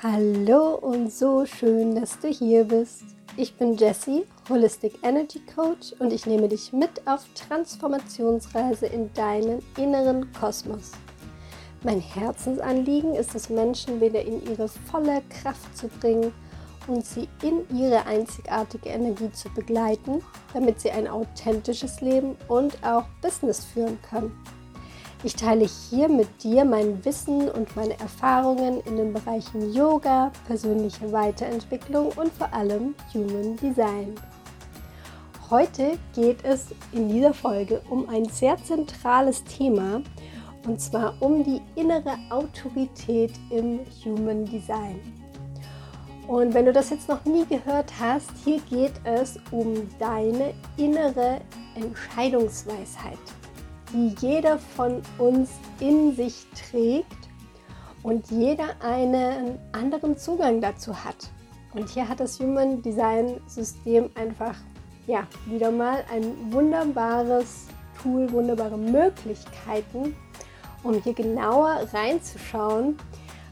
[0.00, 3.02] Hallo und so schön, dass du hier bist.
[3.36, 9.60] Ich bin Jessie, Holistic Energy Coach und ich nehme dich mit auf Transformationsreise in deinen
[9.76, 10.92] inneren Kosmos.
[11.82, 16.32] Mein Herzensanliegen ist es, Menschen wieder in ihre volle Kraft zu bringen
[16.86, 20.22] und sie in ihre einzigartige Energie zu begleiten,
[20.54, 24.30] damit sie ein authentisches Leben und auch Business führen können.
[25.24, 31.10] Ich teile hier mit dir mein Wissen und meine Erfahrungen in den Bereichen Yoga, persönliche
[31.10, 34.14] Weiterentwicklung und vor allem Human Design.
[35.50, 40.02] Heute geht es in dieser Folge um ein sehr zentrales Thema
[40.68, 45.00] und zwar um die innere Autorität im Human Design.
[46.28, 51.40] Und wenn du das jetzt noch nie gehört hast, hier geht es um deine innere
[51.74, 53.18] Entscheidungsweisheit
[53.92, 57.06] die jeder von uns in sich trägt
[58.02, 61.30] und jeder einen anderen Zugang dazu hat.
[61.74, 64.54] Und hier hat das Human Design System einfach
[65.06, 67.66] ja, wieder mal ein wunderbares
[68.00, 70.14] Tool, wunderbare Möglichkeiten,
[70.82, 72.96] um hier genauer reinzuschauen,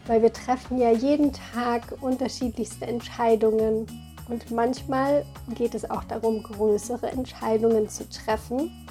[0.07, 3.87] weil wir treffen ja jeden Tag unterschiedlichste Entscheidungen
[4.29, 8.86] und manchmal geht es auch darum, größere Entscheidungen zu treffen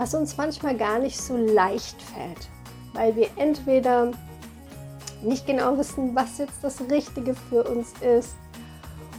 [0.00, 2.48] was uns manchmal gar nicht so leicht fällt,
[2.94, 4.12] weil wir entweder
[5.22, 8.34] nicht genau wissen, was jetzt das Richtige für uns ist,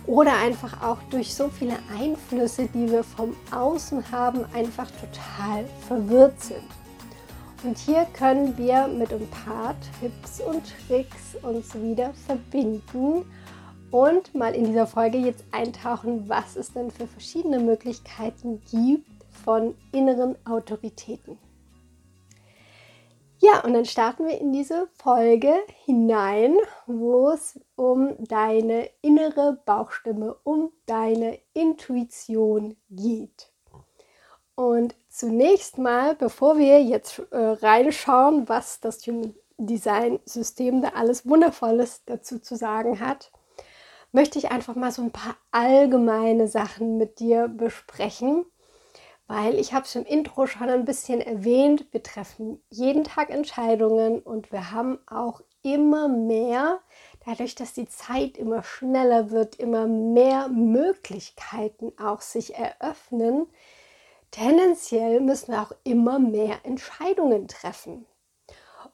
[0.07, 6.41] oder einfach auch durch so viele Einflüsse, die wir vom Außen haben, einfach total verwirrt
[6.41, 6.63] sind.
[7.63, 13.23] Und hier können wir mit ein paar Tipps und Tricks uns wieder verbinden
[13.91, 19.11] und mal in dieser Folge jetzt eintauchen, was es denn für verschiedene Möglichkeiten gibt,
[19.44, 21.38] von inneren Autoritäten.
[23.39, 25.52] Ja, und dann starten wir in diese Folge
[25.86, 33.52] hinein, wo es um deine innere Bauchstimme, um deine Intuition geht.
[34.53, 41.27] Und zunächst mal, bevor wir jetzt äh, reinschauen, was das Human Design System da alles
[41.27, 43.32] Wundervolles dazu zu sagen hat,
[44.11, 48.45] möchte ich einfach mal so ein paar allgemeine Sachen mit dir besprechen,
[49.31, 54.19] weil ich habe es im Intro schon ein bisschen erwähnt, wir treffen jeden Tag Entscheidungen
[54.19, 56.81] und wir haben auch immer mehr,
[57.25, 63.47] dadurch, dass die Zeit immer schneller wird, immer mehr Möglichkeiten auch sich eröffnen.
[64.31, 68.05] Tendenziell müssen wir auch immer mehr Entscheidungen treffen.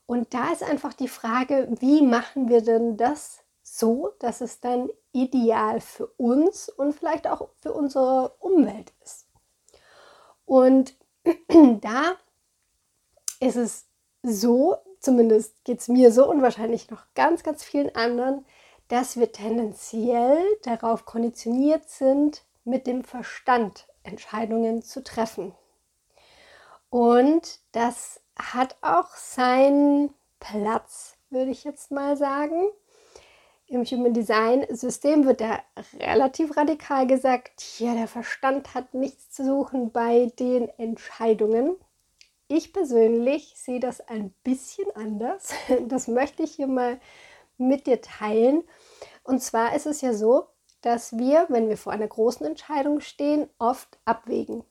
[0.05, 4.89] Und da ist einfach die Frage, wie machen wir denn das so, dass es dann
[5.13, 9.26] ideal für uns und vielleicht auch für unsere Umwelt ist?
[10.47, 10.95] Und
[11.81, 12.15] da
[13.39, 13.85] ist es
[14.23, 18.45] so, zumindest geht es mir so und wahrscheinlich noch ganz, ganz vielen anderen,
[18.87, 25.53] dass wir tendenziell darauf konditioniert sind, mit dem Verstand Entscheidungen zu treffen.
[26.89, 32.69] Und das hat auch seinen Platz, würde ich jetzt mal sagen.
[33.69, 35.59] Im Human Design System wird da
[35.99, 41.75] relativ radikal gesagt, ja, der Verstand hat nichts zu suchen bei den Entscheidungen.
[42.47, 45.53] Ich persönlich sehe das ein bisschen anders.
[45.89, 46.97] Das möchte ich hier mal
[47.57, 48.63] mit dir teilen.
[49.23, 50.47] Und zwar ist es ja so,
[50.81, 54.63] dass wir, wenn wir vor einer großen Entscheidung stehen, oft abwägen.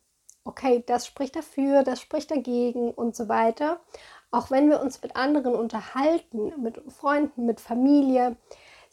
[0.45, 3.81] Okay, das spricht dafür, das spricht dagegen und so weiter.
[4.31, 8.37] Auch wenn wir uns mit anderen unterhalten, mit Freunden, mit Familie,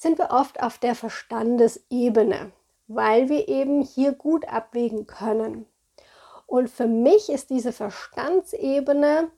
[0.04, 2.52] sind wir oft auf der Verstandesebene,
[2.88, 5.66] weil wir eben hier gut abwägen können.
[6.46, 9.32] Und für mich ist diese Verstandsebene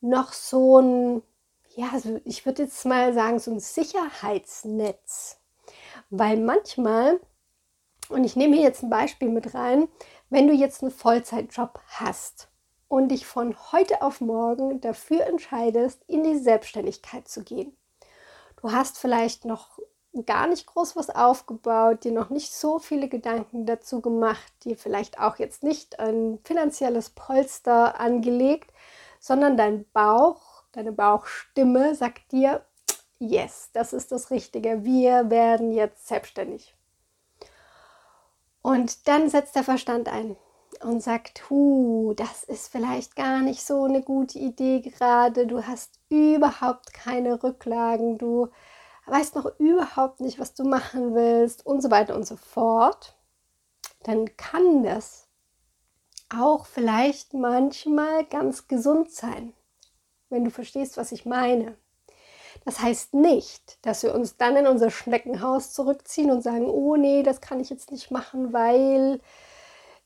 [0.00, 1.22] noch so ein,
[1.74, 1.88] ja,
[2.24, 5.40] ich würde jetzt mal sagen, so ein Sicherheitsnetz.
[6.10, 7.18] Weil manchmal,
[8.08, 9.88] und ich nehme hier jetzt ein Beispiel mit rein,
[10.30, 12.48] wenn du jetzt einen Vollzeitjob hast
[12.88, 17.76] und dich von heute auf morgen dafür entscheidest, in die Selbstständigkeit zu gehen.
[18.60, 19.78] Du hast vielleicht noch
[20.26, 25.18] gar nicht groß was aufgebaut, dir noch nicht so viele Gedanken dazu gemacht, dir vielleicht
[25.18, 28.72] auch jetzt nicht ein finanzielles Polster angelegt,
[29.20, 32.64] sondern dein Bauch, deine Bauchstimme sagt dir,
[33.18, 36.74] yes, das ist das Richtige, wir werden jetzt selbstständig.
[38.60, 40.36] Und dann setzt der Verstand ein
[40.82, 45.98] und sagt, hu, das ist vielleicht gar nicht so eine gute Idee gerade, du hast
[46.08, 48.48] überhaupt keine Rücklagen, du
[49.06, 53.16] weißt noch überhaupt nicht, was du machen willst und so weiter und so fort,
[54.04, 55.28] dann kann das
[56.34, 59.52] auch vielleicht manchmal ganz gesund sein,
[60.30, 61.76] wenn du verstehst, was ich meine.
[62.64, 67.22] Das heißt nicht, dass wir uns dann in unser Schneckenhaus zurückziehen und sagen, oh nee,
[67.22, 69.20] das kann ich jetzt nicht machen, weil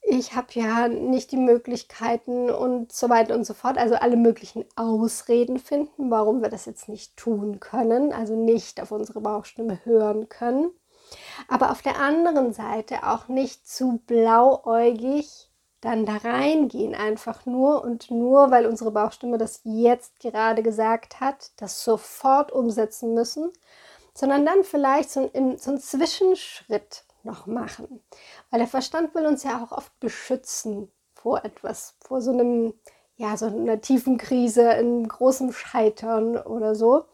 [0.08, 3.76] ich habe ja nicht die Möglichkeiten und so weiter und so fort.
[3.76, 8.92] Also alle möglichen Ausreden finden, warum wir das jetzt nicht tun können, also nicht auf
[8.92, 10.70] unsere Bauchstimme hören können.
[11.48, 15.50] Aber auf der anderen Seite auch nicht zu blauäugig
[15.80, 21.50] dann da reingehen, einfach nur und nur, weil unsere Bauchstimme das jetzt gerade gesagt hat,
[21.56, 23.52] das sofort umsetzen müssen,
[24.14, 28.00] sondern dann vielleicht so einen, so einen Zwischenschritt noch machen.
[28.50, 32.72] Weil der Verstand will uns ja auch oft beschützen vor etwas, vor so einem,
[33.16, 37.04] ja, so einer tiefen Krise, einem großen Scheitern oder so.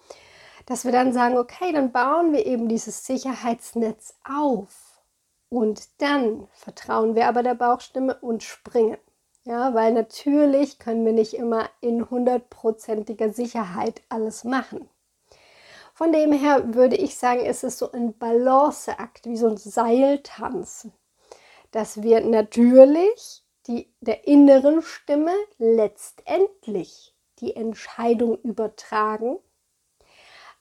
[0.66, 5.02] Dass wir dann sagen, okay, dann bauen wir eben dieses Sicherheitsnetz auf.
[5.48, 8.96] Und dann vertrauen wir aber der Bauchstimme und springen.
[9.44, 14.88] Ja, weil natürlich können wir nicht immer in hundertprozentiger Sicherheit alles machen.
[15.94, 20.88] Von dem her würde ich sagen, ist es so ein Balanceakt, wie so ein Seiltanz,
[21.70, 29.38] dass wir natürlich die, der inneren Stimme letztendlich die Entscheidung übertragen,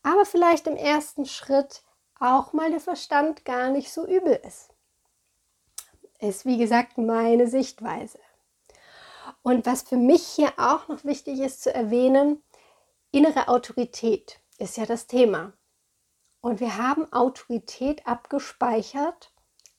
[0.04, 1.84] aber vielleicht im ersten Schritt
[2.20, 4.70] auch mal der Verstand gar nicht so übel ist.
[6.20, 8.20] Ist wie gesagt meine Sichtweise.
[9.44, 12.44] Und was für mich hier auch noch wichtig ist zu erwähnen,
[13.12, 15.54] innere Autorität ist ja das Thema.
[16.40, 19.34] Und wir haben Autorität abgespeichert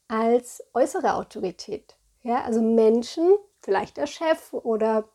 [0.09, 1.97] als äußere Autorität.
[2.23, 5.09] Ja, also Menschen, vielleicht der Chef oder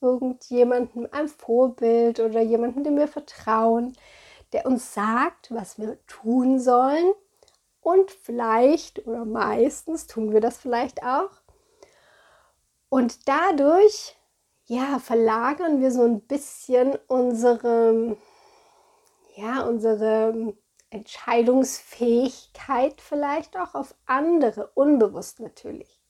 [0.00, 3.96] irgendjemandem, ein Vorbild oder jemandem, dem wir vertrauen,
[4.52, 7.12] der uns sagt, was wir tun sollen.
[7.80, 11.30] Und vielleicht oder meistens tun wir das vielleicht auch.
[12.90, 14.16] Und dadurch,
[14.66, 18.16] ja, verlagern wir so ein bisschen unsere
[19.40, 20.54] ja, unsere
[20.90, 26.00] Entscheidungsfähigkeit vielleicht auch auf andere, unbewusst natürlich.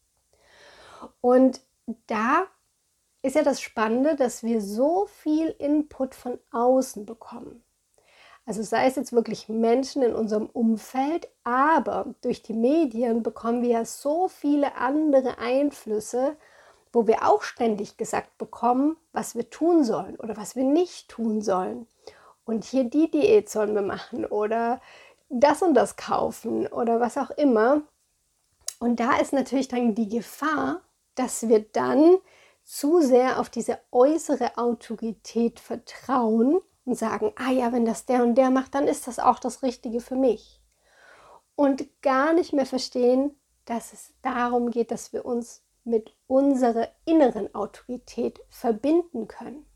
[1.20, 1.60] Und
[2.06, 2.46] da
[3.22, 7.62] ist ja das Spannende, dass wir so viel Input von außen bekommen.
[8.46, 13.68] Also sei es jetzt wirklich Menschen in unserem Umfeld, aber durch die Medien bekommen wir
[13.68, 16.36] ja so viele andere Einflüsse,
[16.92, 21.42] wo wir auch ständig gesagt bekommen, was wir tun sollen oder was wir nicht tun
[21.42, 21.86] sollen
[22.50, 24.81] und hier die Diät sollen wir machen oder
[25.29, 27.82] das und das kaufen oder was auch immer.
[28.81, 30.81] Und da ist natürlich dann die Gefahr,
[31.14, 32.17] dass wir dann
[32.64, 38.35] zu sehr auf diese äußere Autorität vertrauen und sagen, ah ja, wenn das der und
[38.35, 40.61] der macht, dann ist das auch das Richtige für mich.
[41.55, 47.55] Und gar nicht mehr verstehen, dass es darum geht, dass wir uns mit unserer inneren
[47.55, 49.69] Autorität verbinden können.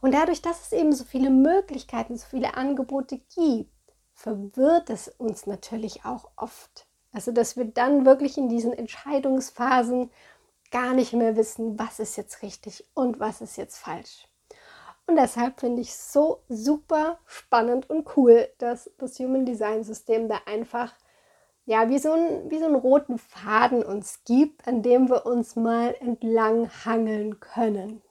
[0.00, 3.70] Und dadurch, dass es eben so viele Möglichkeiten, so viele Angebote gibt,
[4.14, 6.86] verwirrt es uns natürlich auch oft.
[7.12, 10.10] Also, dass wir dann wirklich in diesen Entscheidungsphasen
[10.70, 14.26] gar nicht mehr wissen, was ist jetzt richtig und was ist jetzt falsch.
[15.06, 20.40] Und deshalb finde ich so super spannend und cool, dass das Human Design System da
[20.46, 20.94] einfach
[21.64, 25.54] ja, wie so, ein, wie so einen roten Faden uns gibt, an dem wir uns
[25.54, 28.02] mal entlang hangeln können.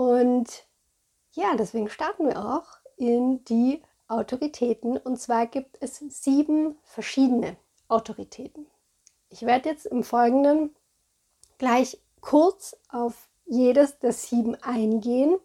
[0.00, 0.64] Und
[1.32, 2.64] ja, deswegen starten wir auch
[2.96, 4.96] in die Autoritäten.
[4.96, 8.66] Und zwar gibt es sieben verschiedene Autoritäten.
[9.28, 10.74] Ich werde jetzt im Folgenden
[11.58, 15.36] gleich kurz auf jedes der sieben eingehen,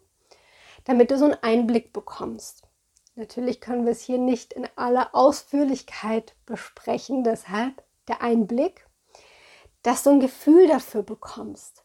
[0.84, 2.62] damit du so einen Einblick bekommst.
[3.14, 8.86] Natürlich können wir es hier nicht in aller Ausführlichkeit besprechen, deshalb der Einblick,
[9.82, 11.84] dass du ein Gefühl dafür bekommst.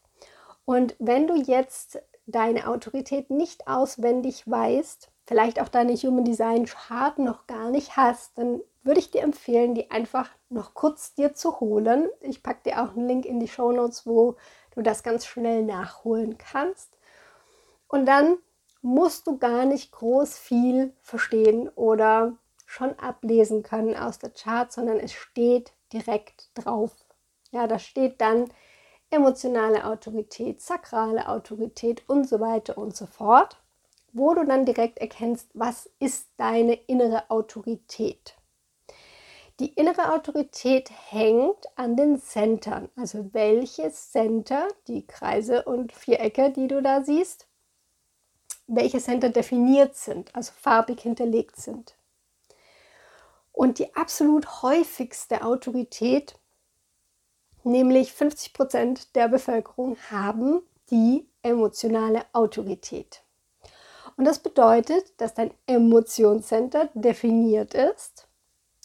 [0.64, 7.18] Und wenn du jetzt deine Autorität nicht auswendig weißt, vielleicht auch deine Human Design Chart
[7.18, 11.60] noch gar nicht hast, dann würde ich dir empfehlen, die einfach noch kurz dir zu
[11.60, 12.08] holen.
[12.20, 14.36] Ich packe dir auch einen Link in die Show Notes, wo
[14.74, 16.96] du das ganz schnell nachholen kannst.
[17.86, 18.38] Und dann
[18.80, 22.36] musst du gar nicht groß viel verstehen oder
[22.66, 26.92] schon ablesen können aus der Chart, sondern es steht direkt drauf.
[27.52, 28.48] Ja, da steht dann
[29.12, 33.56] emotionale Autorität, sakrale Autorität und so weiter und so fort,
[34.12, 38.36] wo du dann direkt erkennst, was ist deine innere Autorität.
[39.60, 46.68] Die innere Autorität hängt an den Centern, also welche Center, die Kreise und Vierecke, die
[46.68, 47.46] du da siehst,
[48.66, 51.94] welche Center definiert sind, also farbig hinterlegt sind.
[53.52, 56.34] Und die absolut häufigste Autorität
[57.64, 63.22] nämlich 50 Prozent der Bevölkerung haben die emotionale Autorität.
[64.16, 68.28] Und das bedeutet, dass dein Emotionscenter definiert ist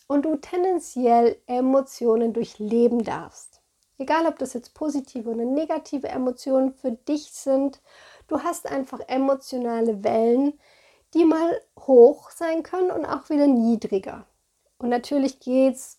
[0.08, 3.62] und du tendenziell Emotionen durchleben darfst.
[3.98, 7.82] Egal, ob das jetzt positive oder negative Emotionen für dich sind,
[8.28, 10.60] du hast einfach emotionale Wellen,
[11.14, 14.26] die mal hoch sein können und auch wieder niedriger.
[14.78, 15.98] Und natürlich geht es,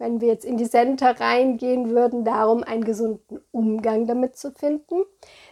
[0.00, 5.02] wenn wir jetzt in die Center reingehen würden, darum, einen gesunden Umgang damit zu finden.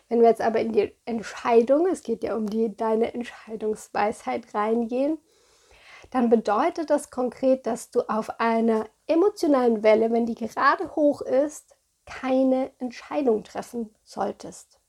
[0.08, 5.18] Wenn wir jetzt aber in die Entscheidung, es geht ja um die, deine Entscheidungsweisheit reingehen,
[6.10, 11.76] dann bedeutet das konkret, dass du auf einer emotionalen Welle, wenn die gerade hoch ist,
[12.06, 14.80] keine Entscheidung treffen solltest.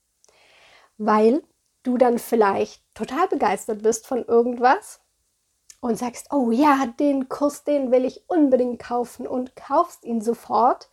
[0.96, 1.42] Weil
[1.82, 5.00] du dann vielleicht total begeistert bist von irgendwas
[5.80, 10.88] und sagst, oh ja, den Kurs, den will ich unbedingt kaufen und kaufst ihn sofort.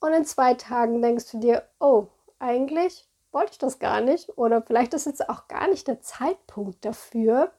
[0.00, 2.06] Und in zwei Tagen denkst du dir, oh,
[2.38, 6.84] eigentlich wollte ich das gar nicht oder vielleicht ist jetzt auch gar nicht der Zeitpunkt
[6.84, 7.52] dafür.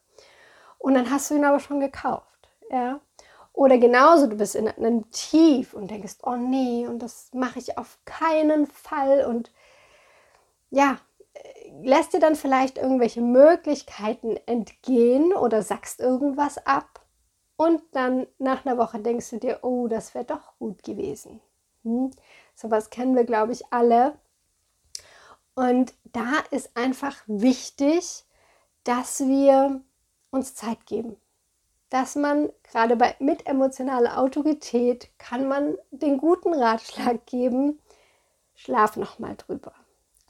[0.77, 2.99] Und dann hast du ihn aber schon gekauft, ja.
[3.53, 7.77] Oder genauso, du bist in einem Tief und denkst, oh nee, und das mache ich
[7.77, 9.51] auf keinen Fall und
[10.69, 10.97] ja,
[11.81, 17.05] lässt dir dann vielleicht irgendwelche Möglichkeiten entgehen oder sagst irgendwas ab
[17.57, 21.41] und dann nach einer Woche denkst du dir, oh, das wäre doch gut gewesen.
[21.83, 22.11] Hm?
[22.55, 24.17] Sowas kennen wir, glaube ich, alle.
[25.55, 28.25] Und da ist einfach wichtig,
[28.83, 29.81] dass wir
[30.31, 31.17] uns Zeit geben.
[31.89, 37.81] Dass man gerade bei mit emotionaler Autorität kann man den guten Ratschlag geben,
[38.55, 39.73] schlaf noch mal drüber.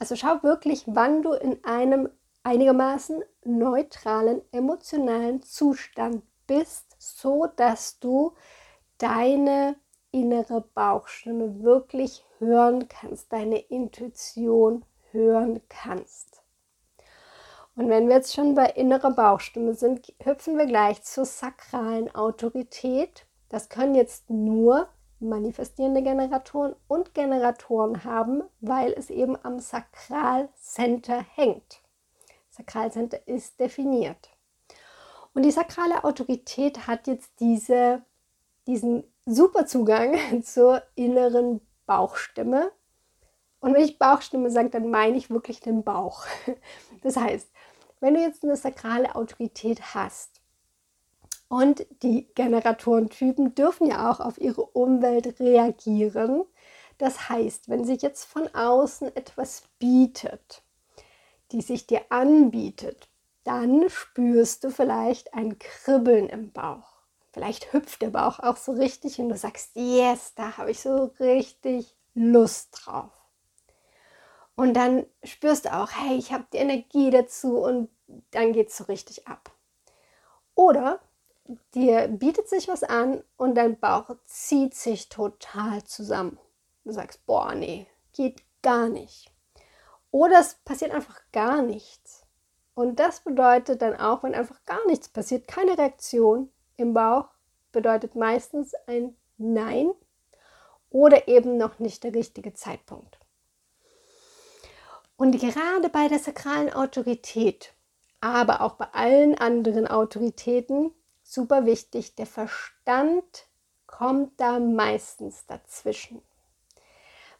[0.00, 2.08] Also schau wirklich, wann du in einem
[2.42, 8.32] einigermaßen neutralen emotionalen Zustand bist, so dass du
[8.96, 9.76] deine
[10.10, 16.42] innere Bauchstimme wirklich hören kannst, deine Intuition hören kannst.
[17.76, 23.26] Und wenn wir jetzt schon bei innerer Bauchstimme sind, hüpfen wir gleich zur sakralen Autorität.
[23.50, 24.88] Das können jetzt nur
[25.20, 31.82] manifestierende Generatoren und Generatoren haben, weil es eben am Sakralcenter hängt.
[32.50, 34.30] Sakralcenter ist definiert.
[35.34, 38.02] Und die sakrale Autorität hat jetzt diese,
[38.66, 42.72] diesen super Zugang zur inneren Bauchstimme.
[43.60, 46.24] Und wenn ich Bauchstimme sage, dann meine ich wirklich den Bauch.
[47.02, 47.48] Das heißt,
[48.00, 50.39] wenn du jetzt eine sakrale Autorität hast,
[51.50, 56.44] und die Generatorentypen dürfen ja auch auf ihre Umwelt reagieren.
[56.96, 60.62] Das heißt, wenn sich jetzt von außen etwas bietet,
[61.50, 63.08] die sich dir anbietet,
[63.42, 67.00] dann spürst du vielleicht ein Kribbeln im Bauch.
[67.32, 71.10] Vielleicht hüpft der Bauch auch so richtig und du sagst, yes, da habe ich so
[71.18, 73.10] richtig Lust drauf.
[74.54, 77.88] Und dann spürst du auch, hey, ich habe die Energie dazu und
[78.30, 79.50] dann geht es so richtig ab.
[80.54, 81.00] Oder
[81.74, 86.38] dir bietet sich was an und dein Bauch zieht sich total zusammen.
[86.84, 89.30] Du sagst, boah, nee, geht gar nicht.
[90.10, 92.26] Oder es passiert einfach gar nichts.
[92.74, 97.28] Und das bedeutet dann auch, wenn einfach gar nichts passiert, keine Reaktion im Bauch,
[97.72, 99.90] bedeutet meistens ein Nein
[100.90, 103.18] oder eben noch nicht der richtige Zeitpunkt.
[105.16, 107.74] Und gerade bei der sakralen Autorität,
[108.20, 110.92] aber auch bei allen anderen Autoritäten,
[111.30, 113.46] super wichtig, der Verstand
[113.86, 116.22] kommt da meistens dazwischen.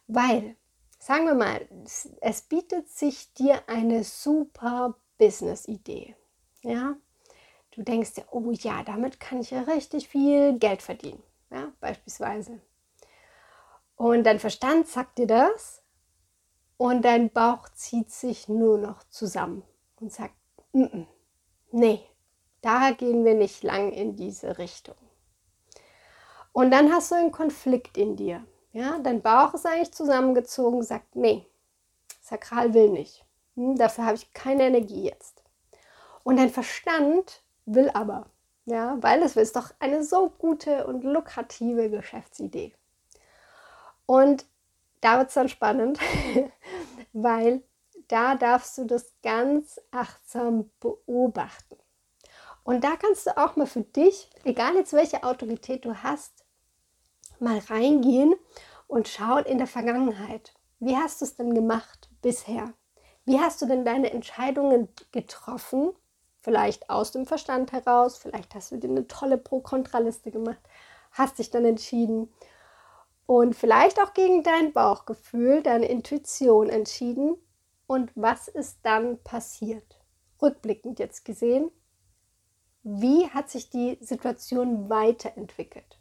[0.07, 0.55] Weil,
[0.99, 1.67] sagen wir mal,
[2.21, 6.15] es bietet sich dir eine super Business-Idee.
[6.61, 6.95] Ja,
[7.71, 11.21] du denkst dir, oh ja, damit kann ich ja richtig viel Geld verdienen.
[11.49, 12.61] Ja, beispielsweise.
[13.95, 15.83] Und dein Verstand sagt dir das
[16.77, 19.63] und dein Bauch zieht sich nur noch zusammen
[19.99, 20.35] und sagt,
[20.73, 21.07] N -n,
[21.71, 22.01] nee,
[22.61, 24.95] da gehen wir nicht lang in diese Richtung.
[26.53, 28.45] Und dann hast du einen Konflikt in dir.
[28.73, 31.45] Ja, dein Bauch ist eigentlich zusammengezogen, sagt, nee,
[32.21, 33.25] Sakral will nicht.
[33.55, 35.43] Hm, dafür habe ich keine Energie jetzt.
[36.23, 38.27] Und dein Verstand will aber,
[38.65, 42.73] ja, weil es ist doch eine so gute und lukrative Geschäftsidee.
[44.05, 44.45] Und
[45.01, 45.99] da wird es dann spannend,
[47.13, 47.63] weil
[48.07, 51.77] da darfst du das ganz achtsam beobachten.
[52.63, 56.45] Und da kannst du auch mal für dich, egal jetzt welche Autorität du hast,
[57.39, 58.35] mal reingehen
[58.87, 60.53] und schauen in der Vergangenheit.
[60.79, 62.73] Wie hast du es denn gemacht bisher?
[63.25, 65.93] Wie hast du denn deine Entscheidungen getroffen?
[66.39, 70.61] Vielleicht aus dem Verstand heraus, vielleicht hast du dir eine tolle Pro-Kontra-Liste gemacht,
[71.11, 72.31] hast dich dann entschieden
[73.27, 77.37] und vielleicht auch gegen dein Bauchgefühl, deine Intuition entschieden.
[77.85, 80.01] Und was ist dann passiert?
[80.41, 81.71] rückblickend jetzt gesehen,
[82.83, 85.99] wie hat sich die Situation weiterentwickelt?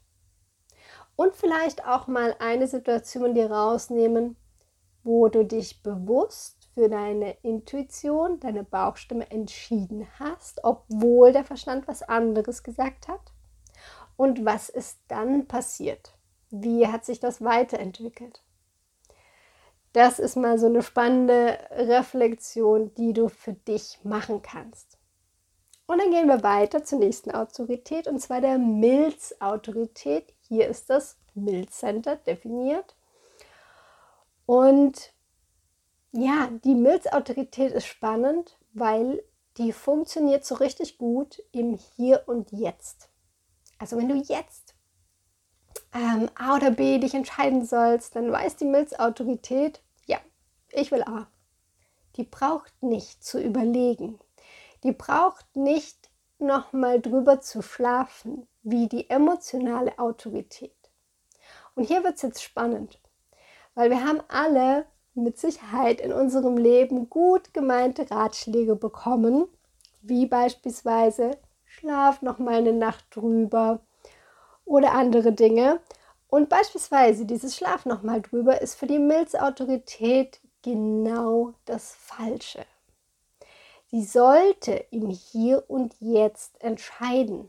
[1.17, 4.37] Und vielleicht auch mal eine Situation dir rausnehmen,
[5.03, 12.03] wo du dich bewusst für deine Intuition, deine Bauchstimme entschieden hast, obwohl der Verstand was
[12.03, 13.33] anderes gesagt hat.
[14.17, 16.15] Und was ist dann passiert?
[16.51, 18.43] Wie hat sich das weiterentwickelt?
[19.93, 25.00] Das ist mal so eine spannende Reflexion, die du für dich machen kannst.
[25.91, 30.33] Und dann gehen wir weiter zur nächsten Autorität und zwar der Milzautorität.
[30.47, 32.95] Hier ist das Milzcenter definiert.
[34.47, 35.13] Und
[36.13, 39.21] ja, die Milzautorität ist spannend, weil
[39.57, 43.09] die funktioniert so richtig gut im Hier und Jetzt.
[43.81, 44.77] Also wenn du jetzt
[45.93, 50.19] ähm, A oder B dich entscheiden sollst, dann weiß die Milzautorität, ja,
[50.71, 51.27] ich will A.
[52.15, 54.21] Die braucht nicht zu überlegen.
[54.83, 60.75] Die braucht nicht nochmal drüber zu schlafen, wie die emotionale Autorität.
[61.75, 62.99] Und hier wird es jetzt spannend,
[63.75, 69.47] weil wir haben alle mit Sicherheit in unserem Leben gut gemeinte Ratschläge bekommen,
[70.03, 73.81] wie beispielsweise schlaf noch mal eine Nacht drüber
[74.65, 75.81] oder andere Dinge.
[76.29, 82.65] Und beispielsweise dieses Schlaf noch mal drüber ist für die Milzautorität genau das Falsche.
[83.93, 87.49] Sie sollte im Hier und Jetzt entscheiden,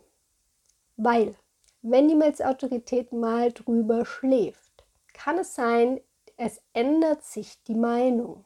[0.98, 1.36] weil
[1.84, 4.84] wenn die Milzautorität mal drüber schläft,
[5.14, 6.02] kann es sein,
[6.38, 8.44] es ändert sich die Meinung.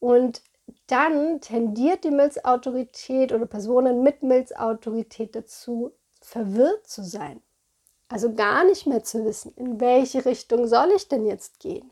[0.00, 0.42] Und
[0.86, 7.42] dann tendiert die Milzautorität oder Personen mit Milzautorität dazu, verwirrt zu sein.
[8.08, 11.90] Also gar nicht mehr zu wissen, in welche Richtung soll ich denn jetzt gehen.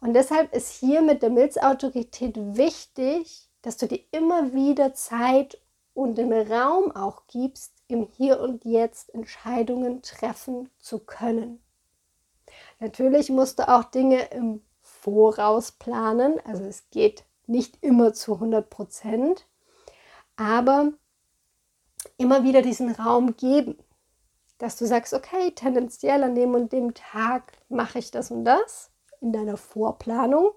[0.00, 5.60] Und deshalb ist hier mit der Milzautorität wichtig, dass du dir immer wieder Zeit
[5.94, 11.62] und den Raum auch gibst, im Hier und Jetzt Entscheidungen treffen zu können.
[12.80, 16.40] Natürlich musst du auch Dinge im Voraus planen.
[16.44, 19.46] Also es geht nicht immer zu 100 Prozent,
[20.36, 20.92] aber
[22.18, 23.78] immer wieder diesen Raum geben,
[24.58, 28.90] dass du sagst, okay, tendenziell an dem und dem Tag mache ich das und das
[29.20, 30.52] in deiner Vorplanung.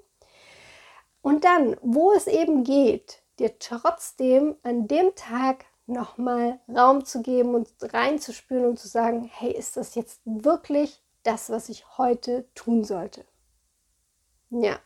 [1.21, 7.55] Und dann, wo es eben geht, dir trotzdem an dem Tag nochmal Raum zu geben
[7.55, 12.83] und reinzuspüren und zu sagen, hey, ist das jetzt wirklich das, was ich heute tun
[12.83, 13.25] sollte.
[14.49, 14.79] Ja.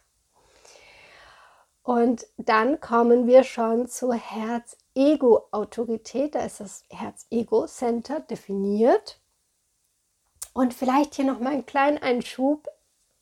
[1.84, 6.34] Und dann kommen wir schon zur Herz-Ego-Autorität.
[6.36, 9.20] Da ist das Herz-Ego-Center definiert.
[10.54, 12.70] Und vielleicht hier noch mal einen kleinen Einschub.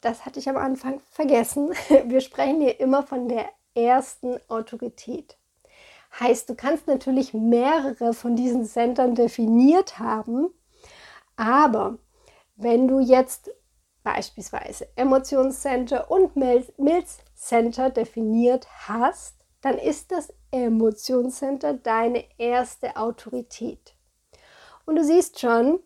[0.01, 1.69] Das hatte ich am Anfang vergessen.
[2.05, 5.37] Wir sprechen hier immer von der ersten Autorität.
[6.19, 10.49] Heißt, du kannst natürlich mehrere von diesen Centern definiert haben,
[11.37, 11.99] aber
[12.55, 13.49] wenn du jetzt
[14.03, 23.95] beispielsweise Emotionscenter und Milzcenter definiert hast, dann ist das Emotionscenter deine erste Autorität.
[24.85, 25.79] Und du siehst schon,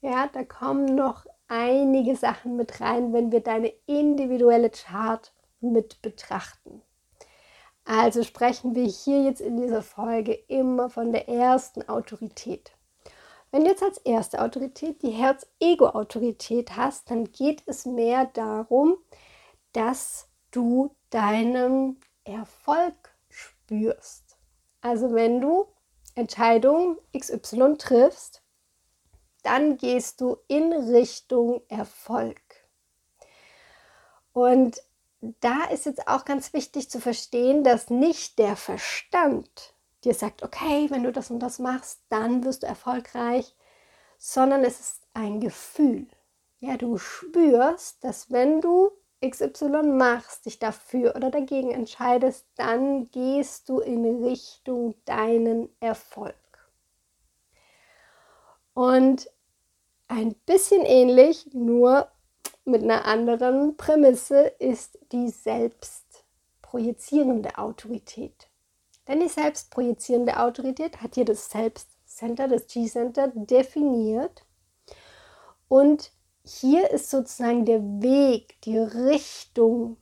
[0.00, 6.80] ja, da kommen noch einige Sachen mit rein, wenn wir deine individuelle Chart mit betrachten.
[7.84, 12.72] Also sprechen wir hier jetzt in dieser Folge immer von der ersten Autorität.
[13.50, 18.96] Wenn du jetzt als erste Autorität die Herz-Ego-Autorität hast, dann geht es mehr darum,
[19.74, 22.94] dass du deinen Erfolg
[23.28, 24.38] spürst.
[24.80, 25.66] Also wenn du
[26.14, 28.41] Entscheidungen XY triffst,
[29.42, 32.40] dann gehst du in Richtung Erfolg.
[34.32, 34.82] Und
[35.40, 39.74] da ist jetzt auch ganz wichtig zu verstehen, dass nicht der Verstand
[40.04, 43.54] dir sagt, okay, wenn du das und das machst, dann wirst du erfolgreich,
[44.18, 46.08] sondern es ist ein Gefühl.
[46.58, 48.90] Ja, du spürst, dass wenn du
[49.24, 56.34] XY machst, dich dafür oder dagegen entscheidest, dann gehst du in Richtung deinen Erfolg.
[58.74, 59.28] Und
[60.12, 62.08] ein bisschen ähnlich, nur
[62.64, 68.48] mit einer anderen Prämisse, ist die selbstprojizierende Autorität.
[69.08, 74.44] Denn die selbstprojizierende Autorität hat hier das Selbstcenter, das G-Center definiert.
[75.66, 76.12] Und
[76.44, 79.96] hier ist sozusagen der Weg, die Richtung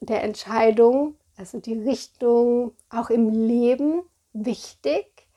[0.00, 5.28] der Entscheidung, also die Richtung auch im Leben wichtig.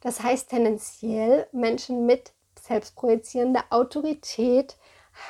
[0.00, 2.35] Das heißt tendenziell Menschen mit
[2.66, 4.76] selbstprojizierender Autorität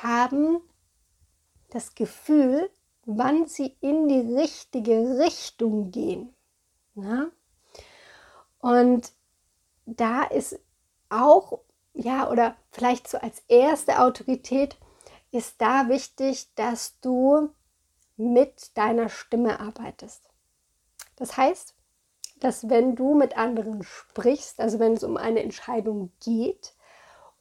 [0.01, 0.61] haben
[1.69, 2.69] das Gefühl,
[3.05, 6.33] wann sie in die richtige Richtung gehen.
[6.95, 7.31] Na?
[8.59, 9.11] Und
[9.85, 10.59] da ist
[11.09, 11.59] auch,
[11.93, 14.77] ja, oder vielleicht so als erste Autorität
[15.31, 17.49] ist da wichtig, dass du
[18.17, 20.29] mit deiner Stimme arbeitest.
[21.15, 21.75] Das heißt,
[22.39, 26.73] dass wenn du mit anderen sprichst, also wenn es um eine Entscheidung geht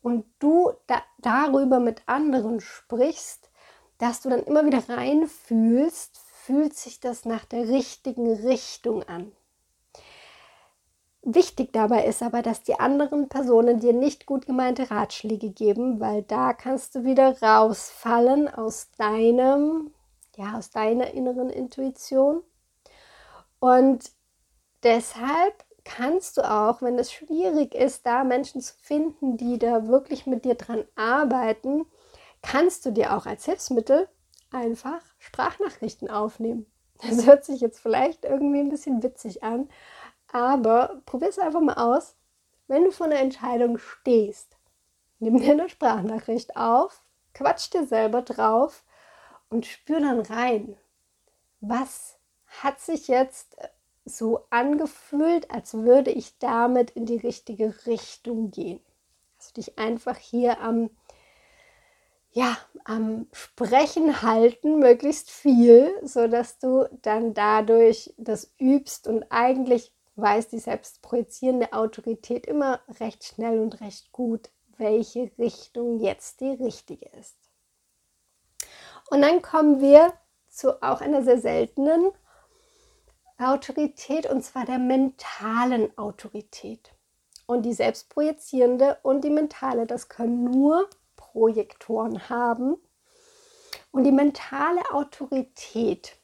[0.06, 3.50] und du da, darüber mit anderen sprichst,
[3.98, 9.32] dass du dann immer wieder reinfühlst, fühlt sich das nach der richtigen Richtung an.
[11.22, 16.22] Wichtig dabei ist aber, dass die anderen Personen dir nicht gut gemeinte Ratschläge geben, weil
[16.22, 19.92] da kannst du wieder rausfallen aus deinem,
[20.36, 22.44] ja, aus deiner inneren Intuition.
[23.58, 24.12] Und
[24.84, 30.26] deshalb kannst du auch, wenn es schwierig ist, da Menschen zu finden, die da wirklich
[30.26, 31.86] mit dir dran arbeiten,
[32.42, 34.08] kannst du dir auch als Hilfsmittel
[34.50, 36.66] einfach Sprachnachrichten aufnehmen.
[37.02, 39.68] Das hört sich jetzt vielleicht irgendwie ein bisschen witzig an,
[40.32, 42.16] aber probier es einfach mal aus.
[42.68, 44.56] Wenn du vor einer Entscheidung stehst,
[45.18, 47.02] nimm dir eine Sprachnachricht auf,
[47.34, 48.82] quatsch dir selber drauf
[49.50, 50.78] und spür dann rein,
[51.60, 53.58] was hat sich jetzt
[54.06, 58.80] so angefühlt, als würde ich damit in die richtige Richtung gehen.
[59.38, 60.90] Also dich einfach hier am
[62.36, 70.48] ja, am Sprechen halten, möglichst viel, sodass du dann dadurch das übst und eigentlich weiß
[70.48, 77.38] die selbstprojizierende Autorität immer recht schnell und recht gut, welche Richtung jetzt die richtige ist.
[79.08, 80.12] Und dann kommen wir
[80.50, 82.12] zu auch einer sehr seltenen
[83.38, 86.92] Autorität und zwar der mentalen Autorität.
[87.46, 92.76] Und die selbstprojizierende und die mentale, das können nur Projektoren haben.
[93.92, 96.16] Und die mentale Autorität,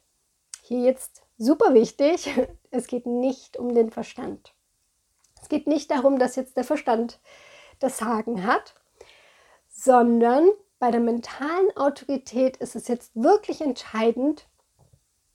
[0.62, 2.30] hier jetzt super wichtig,
[2.70, 4.54] es geht nicht um den Verstand.
[5.40, 7.20] Es geht nicht darum, dass jetzt der Verstand
[7.78, 8.74] das Sagen hat,
[9.68, 10.48] sondern
[10.78, 14.46] bei der mentalen Autorität ist es jetzt wirklich entscheidend,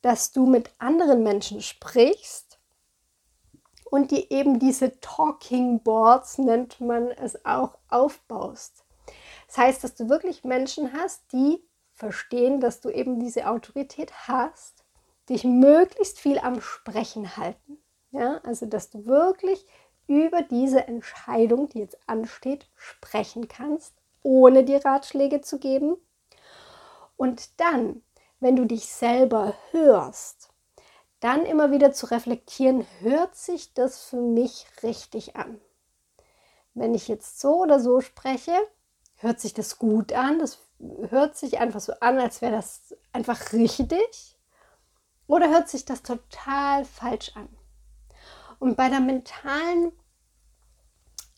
[0.01, 2.60] dass du mit anderen Menschen sprichst
[3.86, 8.86] und die eben diese Talking Boards, nennt man es auch, aufbaust.
[9.47, 14.83] Das heißt, dass du wirklich Menschen hast, die verstehen, dass du eben diese Autorität hast,
[15.29, 17.77] dich möglichst viel am Sprechen halten.
[18.12, 19.65] Ja, also dass du wirklich
[20.07, 25.97] über diese Entscheidung, die jetzt ansteht, sprechen kannst, ohne dir Ratschläge zu geben.
[27.17, 28.03] Und dann,
[28.39, 30.50] wenn du dich selber hörst,
[31.19, 35.60] dann immer wieder zu reflektieren, hört sich das für mich richtig an?
[36.73, 38.56] Wenn ich jetzt so oder so spreche,
[39.15, 40.38] hört sich das gut an?
[40.39, 40.60] Das
[41.10, 44.38] hört sich einfach so an, als wäre das einfach richtig?
[45.26, 47.50] Oder hört sich das total falsch an?
[48.60, 49.91] Und bei der mentalen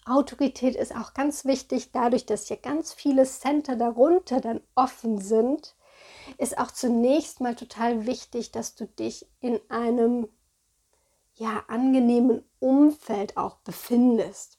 [0.05, 5.75] Autorität ist auch ganz wichtig, dadurch, dass hier ganz viele Center darunter dann offen sind,
[6.37, 10.27] ist auch zunächst mal total wichtig, dass du dich in einem
[11.35, 14.57] ja angenehmen Umfeld auch befindest.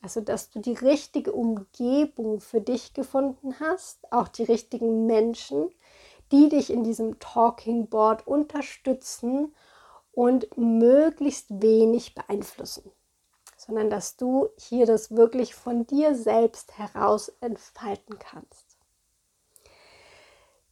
[0.00, 5.70] Also, dass du die richtige Umgebung für dich gefunden hast, auch die richtigen Menschen,
[6.30, 9.54] die dich in diesem Talking Board unterstützen
[10.12, 12.90] und möglichst wenig beeinflussen,
[13.56, 18.67] sondern dass du hier das wirklich von dir selbst heraus entfalten kannst.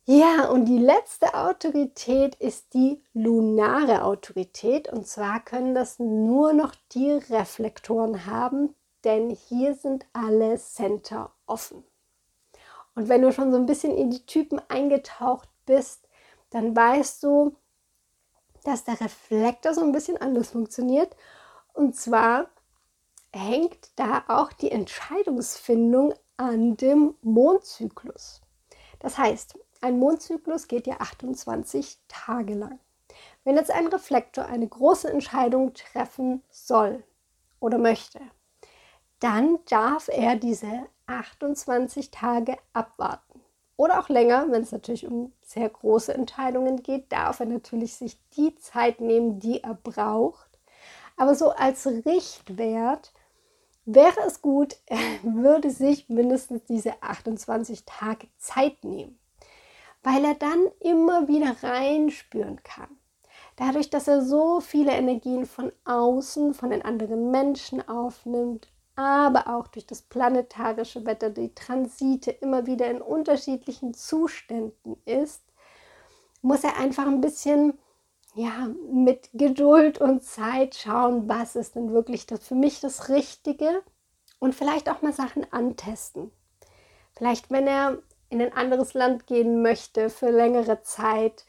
[0.08, 4.88] Ja, und die letzte Autorität ist die lunare Autorität.
[4.88, 11.82] Und zwar können das nur noch die Reflektoren haben, denn hier sind alle Center offen.
[12.94, 16.08] Und wenn du schon so ein bisschen in die Typen eingetaucht bist,
[16.50, 17.56] dann weißt du,
[18.62, 21.16] dass der Reflektor so ein bisschen anders funktioniert.
[21.72, 22.48] Und zwar
[23.32, 28.40] hängt da auch die Entscheidungsfindung an dem Mondzyklus.
[29.00, 32.78] Das heißt, ein Mondzyklus geht ja 28 Tage lang.
[33.44, 37.04] Wenn jetzt ein Reflektor eine große Entscheidung treffen soll
[37.60, 38.20] oder möchte,
[39.20, 43.40] dann darf er diese 28 Tage abwarten.
[43.76, 48.18] Oder auch länger, wenn es natürlich um sehr große Entscheidungen geht, darf er natürlich sich
[48.30, 50.58] die Zeit nehmen, die er braucht.
[51.16, 53.12] Aber so als Richtwert
[53.84, 59.18] wäre es gut, er würde sich mindestens diese 28 Tage Zeit nehmen,
[60.06, 62.96] weil er dann immer wieder reinspüren kann.
[63.56, 69.66] Dadurch, dass er so viele Energien von außen, von den anderen Menschen aufnimmt, aber auch
[69.66, 75.42] durch das planetarische Wetter, die Transite immer wieder in unterschiedlichen Zuständen ist,
[76.40, 77.76] muss er einfach ein bisschen
[78.36, 83.82] ja, mit Geduld und Zeit schauen, was ist denn wirklich das für mich das Richtige
[84.38, 86.30] und vielleicht auch mal Sachen antesten.
[87.16, 91.44] Vielleicht, wenn er in ein anderes Land gehen möchte für längere Zeit,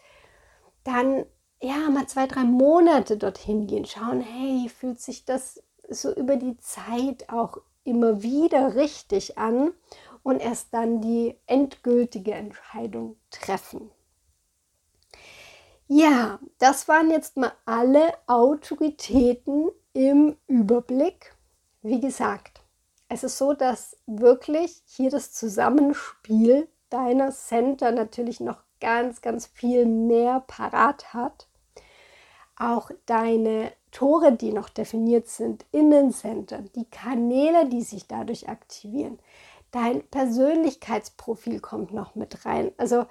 [0.83, 1.25] dann
[1.61, 6.57] ja mal zwei, drei Monate dorthin gehen, schauen, hey, fühlt sich das so über die
[6.57, 9.71] Zeit auch immer wieder richtig an
[10.23, 13.89] und erst dann die endgültige Entscheidung treffen.
[15.87, 21.33] Ja, das waren jetzt mal alle Autoritäten im Überblick.
[21.81, 22.61] Wie gesagt,
[23.09, 29.85] es ist so, dass wirklich hier das Zusammenspiel deiner Center natürlich noch ganz, ganz viel
[29.85, 31.47] mehr parat hat.
[32.57, 39.19] Auch deine Tore, die noch definiert sind, Innencenter, die Kanäle, die sich dadurch aktivieren.
[39.71, 42.71] Dein Persönlichkeitsprofil kommt noch mit rein.
[42.77, 43.05] Also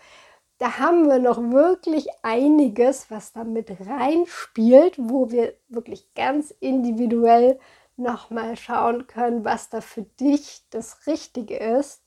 [0.59, 7.59] da haben wir noch wirklich einiges, was da mit reinspielt, wo wir wirklich ganz individuell
[7.97, 12.03] nochmal schauen können, was da für dich das Richtige ist.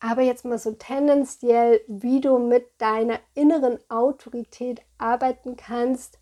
[0.00, 6.18] Aber jetzt mal so tendenziell, wie du mit deiner inneren Autorität arbeiten kannst,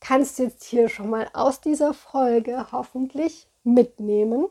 [0.00, 4.46] kannst du jetzt hier schon mal aus dieser Folge hoffentlich mitnehmen.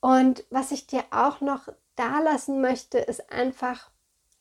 [0.00, 3.90] Und was ich dir auch noch da lassen möchte, ist einfach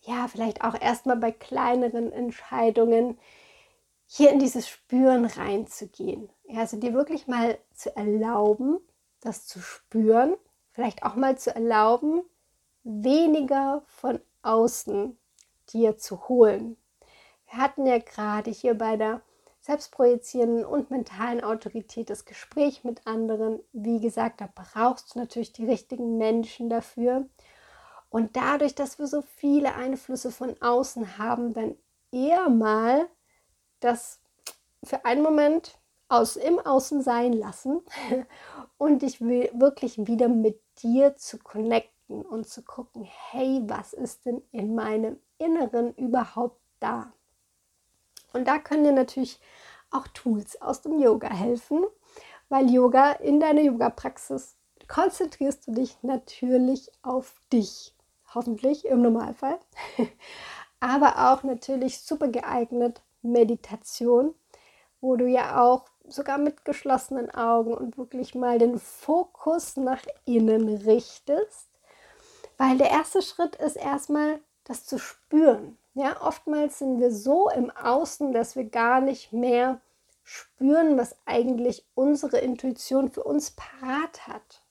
[0.03, 3.17] ja, vielleicht auch erstmal bei kleineren Entscheidungen
[4.13, 6.29] hier in dieses Spüren reinzugehen.
[6.53, 8.77] Also dir wirklich mal zu erlauben,
[9.21, 10.35] das zu spüren,
[10.73, 12.21] vielleicht auch mal zu erlauben,
[12.83, 15.17] weniger von außen
[15.69, 16.75] dir zu holen.
[17.49, 19.21] Wir hatten ja gerade hier bei der
[19.61, 23.61] selbstprojizierenden und mentalen Autorität das Gespräch mit anderen.
[23.71, 27.29] Wie gesagt, da brauchst du natürlich die richtigen Menschen dafür.
[28.09, 31.77] Und dadurch, dass wir so viele Einflüsse von außen haben, dann
[32.11, 33.07] eher mal
[33.81, 34.19] das
[34.83, 37.81] für einen Moment aus im Außen sein lassen
[38.77, 44.41] und dich wirklich wieder mit dir zu connecten und zu gucken, hey, was ist denn
[44.51, 47.13] in meinem Inneren überhaupt da?
[48.33, 49.39] Und da können dir natürlich
[49.89, 51.85] auch Tools aus dem Yoga helfen,
[52.49, 54.55] weil Yoga in deiner Yoga-Praxis
[54.87, 57.95] konzentrierst du dich natürlich auf dich
[58.33, 59.59] hoffentlich im Normalfall.
[60.79, 64.33] Aber auch natürlich super geeignet Meditation,
[64.99, 70.67] wo du ja auch sogar mit geschlossenen Augen und wirklich mal den Fokus nach innen
[70.67, 71.69] richtest.
[72.57, 75.77] Weil der erste Schritt ist erstmal das zu spüren.
[75.93, 79.81] Ja, oftmals sind wir so im Außen, dass wir gar nicht mehr
[80.23, 84.61] spüren, was eigentlich unsere Intuition für uns parat hat.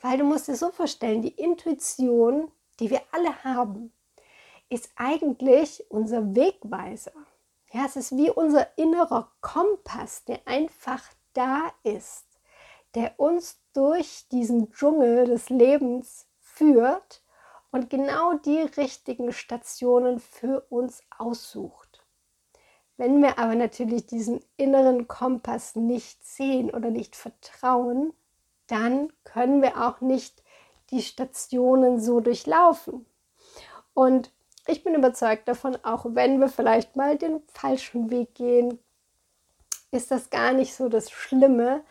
[0.00, 2.50] Weil du musst dir so vorstellen, die Intuition
[2.80, 3.92] die wir alle haben,
[4.68, 7.12] ist eigentlich unser Wegweiser.
[7.72, 11.02] Ja, es ist wie unser innerer Kompass, der einfach
[11.32, 12.26] da ist,
[12.94, 17.22] der uns durch diesen Dschungel des Lebens führt
[17.70, 22.04] und genau die richtigen Stationen für uns aussucht.
[22.96, 28.14] Wenn wir aber natürlich diesen inneren Kompass nicht sehen oder nicht vertrauen,
[28.68, 30.42] dann können wir auch nicht
[30.90, 33.04] die Stationen so durchlaufen.
[33.92, 34.32] Und
[34.66, 38.78] ich bin überzeugt davon, auch wenn wir vielleicht mal den falschen Weg gehen,
[39.90, 41.84] ist das gar nicht so das Schlimme,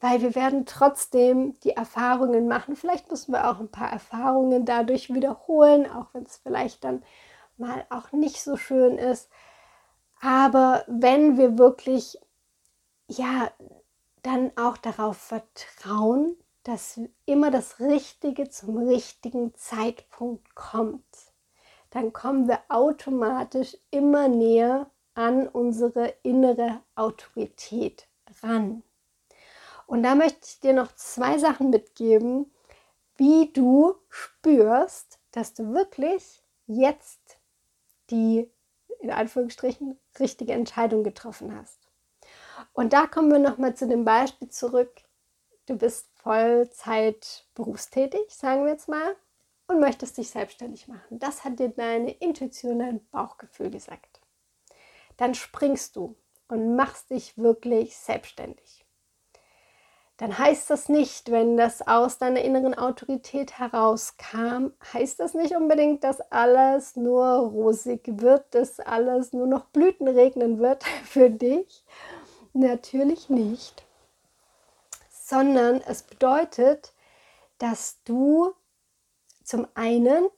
[0.00, 2.76] weil wir werden trotzdem die Erfahrungen machen.
[2.76, 7.04] Vielleicht müssen wir auch ein paar Erfahrungen dadurch wiederholen, auch wenn es vielleicht dann
[7.56, 9.30] mal auch nicht so schön ist.
[10.20, 12.18] Aber wenn wir wirklich,
[13.08, 13.50] ja,
[14.22, 21.31] dann auch darauf vertrauen, dass immer das Richtige zum richtigen Zeitpunkt kommt,
[21.92, 28.08] dann kommen wir automatisch immer näher an unsere innere Autorität
[28.42, 28.82] ran.
[29.86, 32.50] Und da möchte ich dir noch zwei Sachen mitgeben,
[33.16, 37.38] wie du spürst, dass du wirklich jetzt
[38.10, 38.50] die
[39.00, 41.78] in Anführungsstrichen richtige Entscheidung getroffen hast.
[42.72, 45.02] Und da kommen wir nochmal zu dem Beispiel zurück.
[45.66, 49.16] Du bist Vollzeit berufstätig, sagen wir jetzt mal,
[49.72, 51.18] und möchtest dich selbstständig machen.
[51.18, 54.20] Das hat dir deine Intuition, dein Bauchgefühl gesagt.
[55.16, 56.16] Dann springst du
[56.48, 58.84] und machst dich wirklich selbstständig.
[60.18, 66.04] Dann heißt das nicht, wenn das aus deiner inneren Autorität herauskam, heißt das nicht unbedingt,
[66.04, 71.84] dass alles nur rosig wird, dass alles nur noch Blüten regnen wird für dich.
[72.52, 73.84] Natürlich nicht
[75.32, 76.92] sondern es bedeutet,
[77.56, 78.52] dass du
[79.52, 80.30] zum einen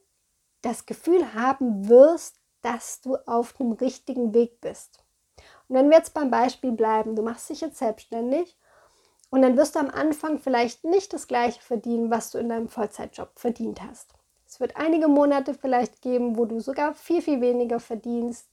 [0.61, 5.05] das Gefühl haben wirst, dass du auf dem richtigen Weg bist.
[5.69, 8.57] Und wenn wir jetzt beim Beispiel bleiben, du machst dich jetzt selbstständig
[9.29, 12.67] und dann wirst du am Anfang vielleicht nicht das gleiche verdienen, was du in deinem
[12.67, 14.13] Vollzeitjob verdient hast.
[14.45, 18.49] Es wird einige Monate vielleicht geben, wo du sogar viel, viel weniger verdienst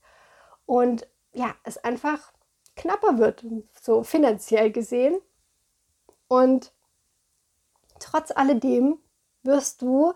[0.64, 2.32] und ja, es einfach
[2.76, 3.44] knapper wird,
[3.80, 5.20] so finanziell gesehen.
[6.28, 6.72] Und
[7.98, 9.00] trotz alledem
[9.42, 10.14] wirst du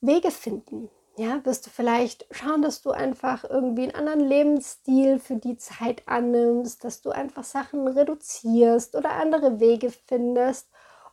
[0.00, 5.34] Wege finden, ja, wirst du vielleicht schauen, dass du einfach irgendwie einen anderen Lebensstil für
[5.34, 10.68] die Zeit annimmst, dass du einfach Sachen reduzierst oder andere Wege findest.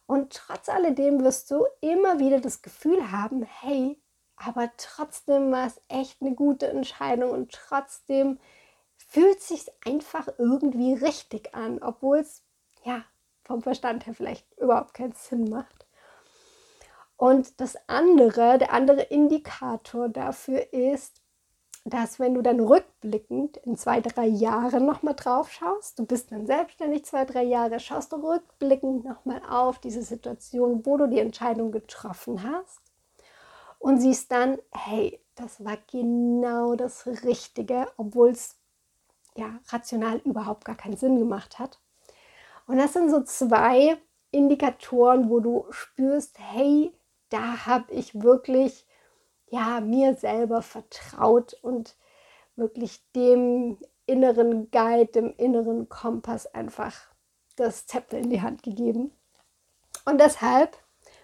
[0.06, 4.00] Und trotz alledem wirst du immer wieder das Gefühl haben, hey,
[4.36, 8.38] aber trotzdem war es echt eine gute Entscheidung und trotzdem
[8.98, 12.44] fühlt sich einfach irgendwie richtig an, obwohl es
[12.84, 13.04] ja
[13.44, 15.85] vom Verstand her vielleicht überhaupt keinen Sinn macht.
[17.18, 21.22] Und das andere, der andere Indikator dafür ist,
[21.86, 26.48] dass wenn du dann rückblickend in zwei, drei Jahren nochmal drauf schaust, du bist dann
[26.48, 31.72] selbstständig zwei, drei Jahre, schaust du rückblickend nochmal auf diese Situation, wo du die Entscheidung
[31.72, 32.82] getroffen hast
[33.78, 38.56] und siehst dann, hey, das war genau das Richtige, obwohl es
[39.38, 41.80] ja rational überhaupt gar keinen Sinn gemacht hat.
[42.66, 43.98] Und das sind so zwei
[44.32, 46.92] Indikatoren, wo du spürst, hey,
[47.36, 48.86] da habe ich wirklich
[49.48, 51.98] ja mir selber vertraut und
[52.56, 56.94] wirklich dem inneren Guide, dem inneren Kompass einfach
[57.58, 59.12] das Zepter in die Hand gegeben.
[60.06, 60.78] Und deshalb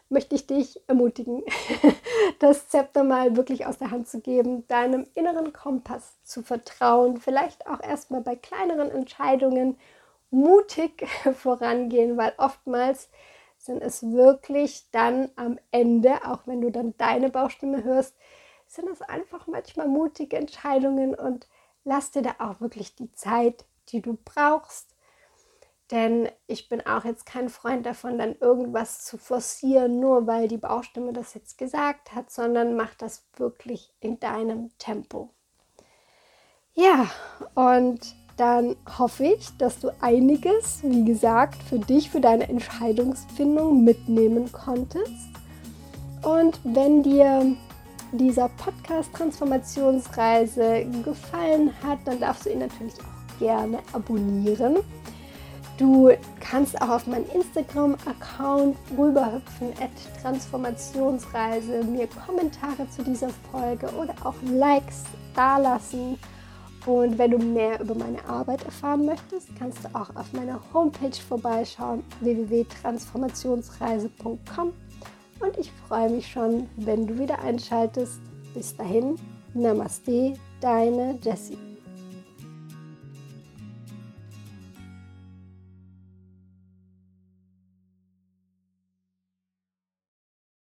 [0.09, 1.43] möchte ich dich ermutigen,
[2.39, 7.67] das Zepter mal wirklich aus der Hand zu geben, deinem inneren Kompass zu vertrauen, vielleicht
[7.67, 9.77] auch erstmal bei kleineren Entscheidungen
[10.29, 13.09] mutig vorangehen, weil oftmals
[13.65, 18.15] sind es wirklich dann am Ende, auch wenn du dann deine Bauchstimme hörst,
[18.67, 21.47] sind es einfach manchmal mutige Entscheidungen und
[21.83, 24.95] lass dir da auch wirklich die Zeit, die du brauchst.
[25.91, 30.57] Denn ich bin auch jetzt kein Freund davon, dann irgendwas zu forcieren, nur weil die
[30.57, 35.29] Bauchstimme das jetzt gesagt hat, sondern mach das wirklich in deinem Tempo.
[36.73, 37.11] Ja,
[37.53, 44.51] und dann hoffe ich, dass du einiges, wie gesagt, für dich, für deine Entscheidungsfindung mitnehmen
[44.51, 45.29] konntest.
[46.23, 47.55] Und wenn dir
[48.11, 54.77] dieser Podcast Transformationsreise gefallen hat, dann darfst du ihn natürlich auch gerne abonnieren.
[55.77, 59.91] Du kannst auch auf meinen Instagram-Account rüberhüpfen, at
[60.23, 65.03] Transformationsreise, mir Kommentare zu dieser Folge oder auch Likes
[65.35, 66.17] dalassen.
[66.85, 71.15] Und wenn du mehr über meine Arbeit erfahren möchtest, kannst du auch auf meiner Homepage
[71.27, 74.73] vorbeischauen, www.transformationsreise.com.
[75.39, 78.19] Und ich freue mich schon, wenn du wieder einschaltest.
[78.53, 79.15] Bis dahin,
[79.53, 81.70] Namaste, deine Jessie.